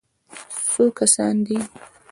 [0.71, 1.57] _څو کسان دي؟